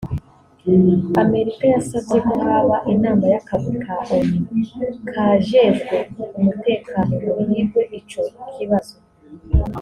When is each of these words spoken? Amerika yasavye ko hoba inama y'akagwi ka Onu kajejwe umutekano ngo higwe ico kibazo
Amerika 1.23 1.63
yasavye 1.73 2.17
ko 2.27 2.33
hoba 2.45 2.77
inama 2.93 3.23
y'akagwi 3.33 3.75
ka 3.85 3.95
Onu 4.15 4.39
kajejwe 5.13 5.95
umutekano 6.39 7.13
ngo 7.25 7.31
higwe 7.49 7.81
ico 7.99 8.23
kibazo 8.55 8.95